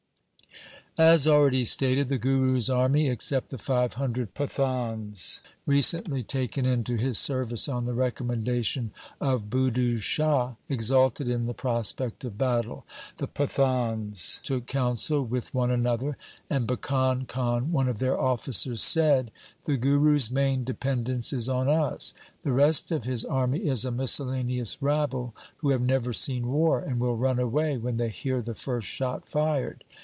As 0.99 1.25
already 1.25 1.63
stated, 1.63 2.09
the 2.09 2.17
Guru's 2.17 2.69
army 2.69 3.07
except 3.09 3.49
the 3.49 3.57
five 3.57 3.93
hundred 3.93 4.33
Pathans 4.33 5.39
recently 5.65 6.21
taken 6.21 6.65
into 6.65 6.97
his 6.97 7.17
service 7.17 7.69
on 7.69 7.85
the 7.85 7.93
recommendation 7.93 8.91
of 9.21 9.49
Budhu 9.49 10.01
Shah, 10.01 10.55
exulted 10.67 11.29
in 11.29 11.45
the 11.45 11.53
prospect 11.53 12.25
of 12.25 12.37
battle. 12.37 12.85
The 13.17 13.27
Pathans 13.27 14.41
took 14.43 14.67
council 14.67 15.23
with 15.23 15.53
one 15.55 15.71
another, 15.71 16.17
and 16.49 16.67
Bhikan 16.67 17.25
Khan, 17.25 17.71
one 17.71 17.87
of 17.87 17.99
their 17.99 18.19
officers, 18.19 18.81
said,' 18.83 19.31
The 19.65 19.77
Guru's 19.77 20.29
main 20.29 20.65
dependence 20.65 21.31
is 21.31 21.47
on 21.47 21.69
us. 21.69 22.13
The 22.43 22.51
rest 22.51 22.91
of 22.91 23.05
his 23.05 23.23
army 23.23 23.59
is 23.59 23.85
a 23.85 23.91
miscellaneous 23.91 24.79
rabble 24.81 25.33
who 25.59 25.69
have 25.69 25.81
never 25.81 26.11
seen 26.11 26.47
war, 26.49 26.81
and 26.81 26.99
will 26.99 27.15
run 27.15 27.39
away 27.39 27.77
when 27.77 27.95
they 27.95 28.09
hear 28.09 28.41
the 28.41 28.55
first 28.55 28.89
shot 28.89 29.25
fired. 29.25 29.85